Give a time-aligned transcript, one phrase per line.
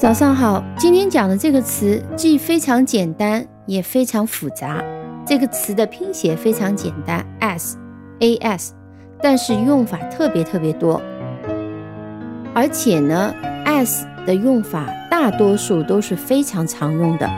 [0.00, 4.82] 早上好，今天讲的这个词既非常简单，也非常复杂。
[5.26, 7.76] 这个词的拼写非常简单，s
[8.20, 8.72] a s，
[9.20, 11.02] 但是用法特别特别多。
[12.54, 13.34] 而且呢
[13.66, 17.30] ，s 的用法大多数都是非常常用的。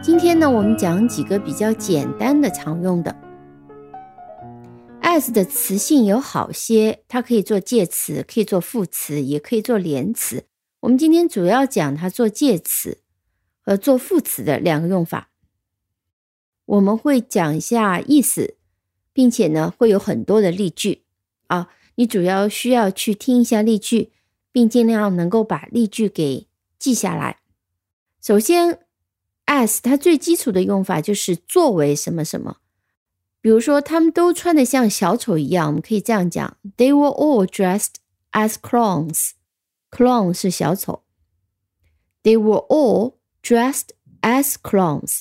[0.00, 3.14] 今天呢，我们讲几个比较简单的常用的。
[5.02, 10.44] as 的词性有好些，它可以做介词，可以做副词，也可以做连词。
[10.84, 12.98] 我们今天主要讲它做介词
[13.62, 15.30] 和做副词的两个用法。
[16.66, 18.56] 我们会讲一下意思，
[19.14, 21.04] 并且呢会有很多的例句
[21.46, 21.70] 啊。
[21.94, 24.12] 你主要需要去听一下例句，
[24.52, 26.46] 并尽量能够把例句给
[26.78, 27.38] 记下来。
[28.20, 28.80] 首先
[29.46, 32.58] ，as 它最基础的用法就是作为什么什么。
[33.40, 37.94] 比如说，他们都穿的像小丑一样，我们可以这样讲：They were all dressed
[38.32, 39.30] as clowns.
[39.94, 41.04] Clown 是小丑。
[42.24, 43.90] They were all dressed
[44.22, 45.20] as clowns.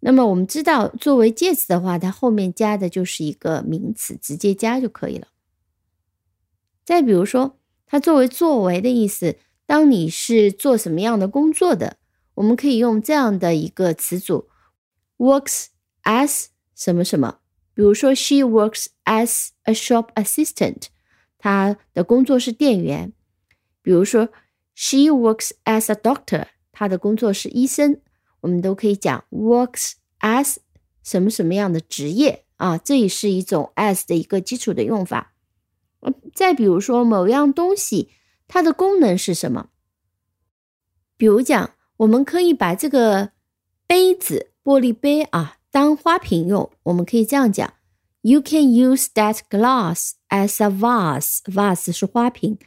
[0.00, 5.28] 那么我们知道，作为介词的话，它后面加的就是一个名词，直接加就可以了。
[6.84, 11.98] 再比如说，它作为作为的意思，当你是做什么样的工作的，
[12.34, 14.48] 我们可以用这样的一个词组
[15.18, 15.66] ：works
[16.02, 16.46] as。
[16.74, 17.38] 什么什么，
[17.74, 20.86] 比如说，She works as a shop assistant，
[21.38, 23.12] 她的工作是店员。
[23.82, 24.28] 比如说
[24.74, 28.00] ，She works as a doctor，她的工作是医生。
[28.40, 30.56] 我们都可以讲 works as
[31.02, 35.34] 什么什么样的职业啊，这也是一种 as 的一个基础的用法。
[36.34, 38.10] 再比如说，某样东西
[38.48, 39.68] 它的功能是什么？
[41.16, 43.30] 比如讲，我们可以把这个
[43.86, 45.58] 杯子，玻璃杯啊。
[45.70, 47.72] 当花瓶用，我们可以这样讲
[48.22, 51.38] ：You can use that glass as a vase.
[51.44, 52.58] Vase 是花瓶。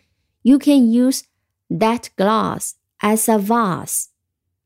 [0.45, 1.21] You can use
[1.69, 4.09] that glass as a vase.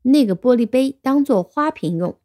[0.01, 2.19] 那个玻璃杯当做花瓶用。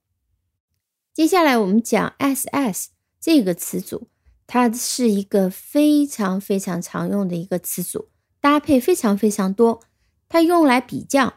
[1.12, 2.86] 接下来我们讲 as
[3.20, 4.08] 这个词组，
[4.48, 8.08] 它是一个非常非常常用的一个词组，
[8.40, 9.80] 搭配非常非常多。
[10.28, 11.34] 它用来比较，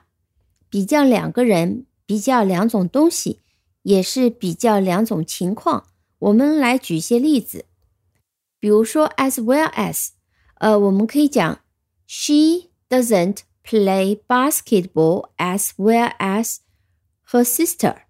[0.71, 3.41] 比较两个人，比较两种东西。
[3.83, 5.85] 也是比较两种情况，
[6.19, 7.67] 我们来举一些例子，
[8.59, 10.09] 比如说 as well as，
[10.55, 11.61] 呃，我们可以讲
[12.06, 16.58] she doesn't play basketball as well as
[17.30, 18.02] her sister，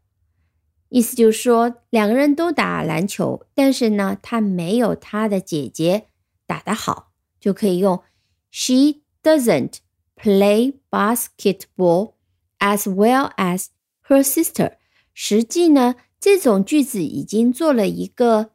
[0.88, 6.08] 意思就是说两个人都打篮球，但是呢，她没有她的姐姐
[6.46, 8.02] 打得好，就可以用
[8.50, 9.76] she doesn't
[10.16, 12.14] play basketball
[12.58, 13.66] as well as
[14.06, 14.76] her sister。
[15.14, 18.50] 实际呢，这种句子已经做了一个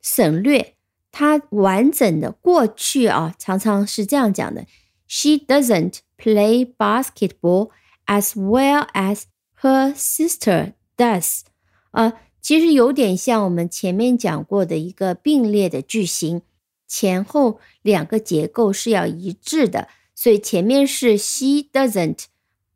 [0.00, 0.76] 省略，
[1.13, 4.65] 它完整的过去啊，常常是这样讲的
[5.07, 7.69] ：She doesn't play basketball
[8.05, 9.23] as well as
[9.61, 11.43] her sister does。
[11.91, 16.41] 啊，其实有点像我们前面讲过的一个并列的句型，
[16.85, 22.25] 前后两个结构是要一致的，所以前面是 She doesn't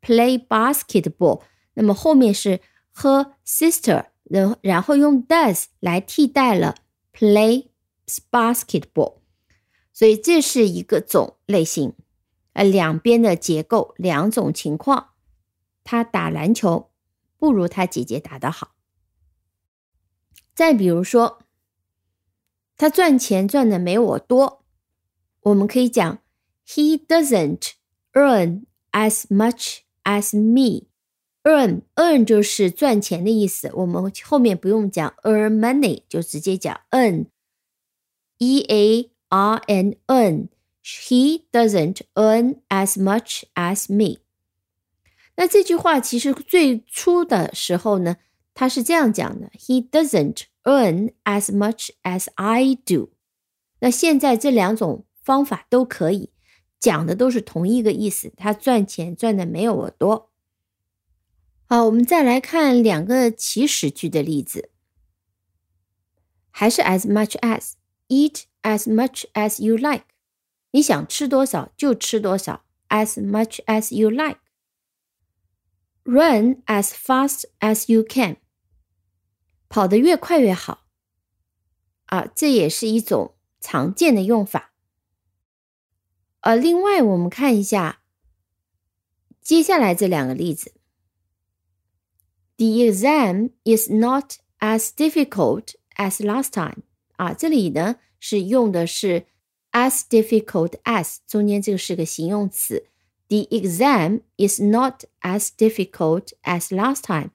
[0.00, 1.42] play basketball，
[1.74, 2.60] 那么后面是。
[3.00, 6.74] her sister，然然后用 does 来替代了
[7.16, 7.68] play
[8.30, 9.18] basketball，
[9.92, 11.94] 所以这是一个种类型，
[12.54, 15.10] 呃，两边的结构两种情况，
[15.84, 16.90] 他打篮球
[17.36, 18.74] 不如他姐姐打得好。
[20.54, 21.40] 再比如说，
[22.76, 24.64] 他赚钱赚的没我多，
[25.40, 26.18] 我们可以讲
[26.66, 27.72] he doesn't
[28.12, 30.88] earn as much as me。
[31.44, 37.26] earn earn 就是赚钱的意思，我们后面不用讲 earn money，就直接讲 earn
[38.38, 40.48] e a r n n
[40.82, 44.20] he doesn't earn as much as me。
[45.36, 48.16] 那这句话其实最初的时候呢，
[48.54, 53.10] 他是这样讲的：He doesn't earn as much as I do。
[53.80, 56.32] 那现在这两种方法都可以
[56.80, 60.30] 讲的都是同一个意思，他赚钱赚的没有我多。
[61.66, 64.70] 好，我们再来看两个祈使句的例子，
[66.50, 67.72] 还是 as much as
[68.07, 70.05] eat as much as you like，
[70.71, 78.37] 你想吃多少就吃多少，as much as you like。Run as fast as you can，
[79.69, 80.85] 跑得越快越好。
[82.07, 84.73] 啊，这也是一种常见的用法。
[86.41, 88.01] 呃，另外我们看一下
[89.41, 90.73] 接下来这两个例子。
[92.57, 96.83] The exam is not as difficult as last time。
[97.17, 99.25] 啊，这里呢是用的是
[99.71, 102.87] as difficult as，中间这个是个形容词，
[103.27, 107.31] The exam is not as difficult as last time。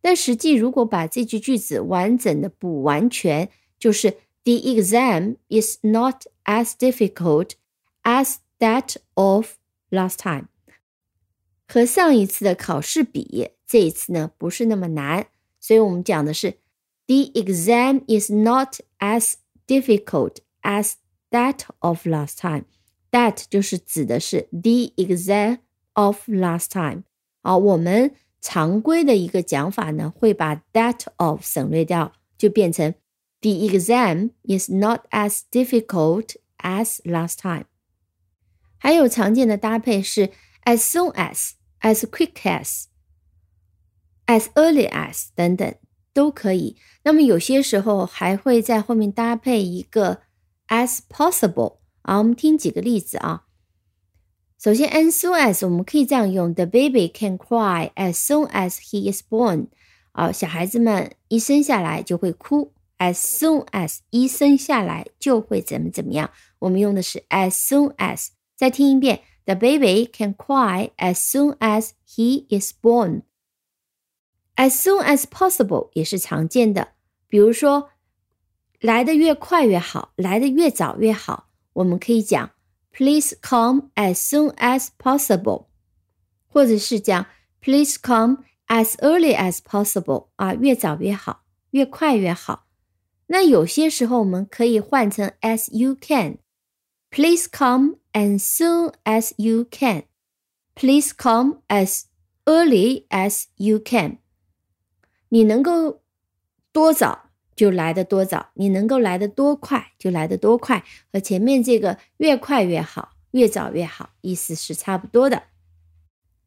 [0.00, 7.52] 但实际如果把这句句子完整的补完全，就是 The exam is not as difficult
[8.02, 9.52] as that of
[9.90, 10.46] last time。
[11.68, 15.28] 和上一次的考试比，这一次呢不是那么难，
[15.60, 16.58] 所以我们讲的是
[17.06, 19.34] The exam is not as
[19.66, 20.94] difficult as
[21.30, 25.58] that of last time。That 就是指的是 the exam
[25.92, 27.02] of last time。
[27.42, 32.94] 好，我们常规的一个讲法呢，会把 that of 省略掉，就变成
[33.40, 37.66] the exam is not as difficult as last time。
[38.78, 40.30] 还有常见的搭配是
[40.64, 45.74] as soon as、as quick as、as early as 等等
[46.17, 46.75] 都可以。
[47.03, 50.21] 那么有些时候还会在后面搭配一个
[50.67, 51.77] as possible。
[52.01, 53.43] 好，我们听几个例子啊。
[54.59, 59.67] 首先，as soon as 我们可以这样用：The baby can cry as soon as he is born。
[60.13, 62.73] 啊，小孩子们一生下来就会哭。
[62.97, 66.31] As soon as 一生下来就会怎么怎么样。
[66.57, 68.29] 我们用的是 as soon as。
[68.55, 73.21] 再听一遍：The baby can cry as soon as he is born。
[74.56, 76.92] As soon as possible 也是常见的，
[77.28, 77.90] 比如说，
[78.80, 81.48] 来的越快越好，来的越早越好。
[81.72, 82.50] 我们可以讲
[82.92, 85.66] "Please come as soon as possible"，
[86.46, 87.26] 或者是讲
[87.60, 92.66] "Please come as early as possible" 啊，越早越好，越快越好。
[93.28, 100.04] 那有些时候我们可以换成 "as you can"。Please come as soon as you can.
[100.74, 102.04] Please come as
[102.44, 104.18] early as you can.
[105.29, 106.01] 你能够
[106.71, 115.43] 多早就来的多早，你能够来的多快就来的多快，和前面这个越快越好，越早越好，意思是差不多的。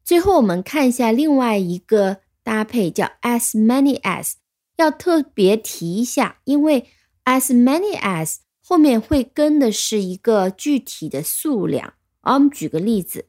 [0.03, 4.33] 最后我们看一下另外一个搭配，叫 as many as，
[4.77, 6.87] 要特别提一下，因为
[7.25, 11.93] as many as 后面会跟的是一个具体的数量。
[12.21, 13.27] 我们举个例子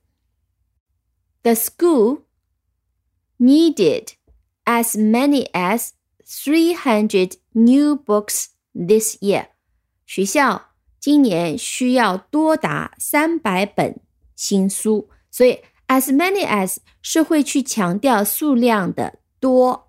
[1.42, 2.22] ，The school
[3.38, 4.08] needed
[4.64, 5.90] as many as
[6.24, 9.48] three hundred new books this year。
[10.06, 10.70] 学校
[11.00, 14.00] 今年需要多达三百本
[14.36, 19.88] 新书，所以 as many as 是会去强调数量的多。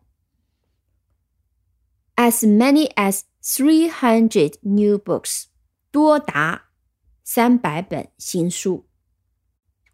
[2.15, 5.45] As many as three hundred new books，
[5.91, 6.65] 多达
[7.23, 8.85] 三百本新书。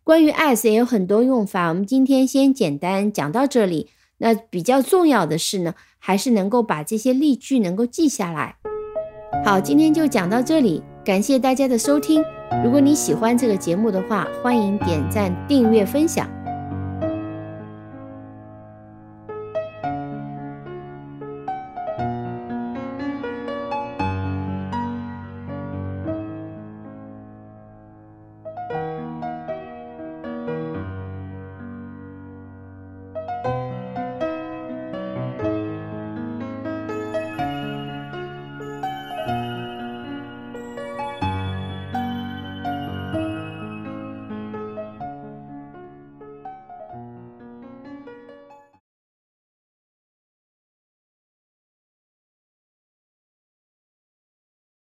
[0.04, 3.90] 关于 as 也有很多用法，我们今天先简单讲到这里。
[4.20, 8.56] 那比较重要的是呢，还是能够把这些例句能够记下来。
[9.44, 12.24] 好，今天就讲到这里，感谢大家的收听。
[12.64, 16.39] 如果你喜欢这个节目的话，欢迎点赞、订阅、分享。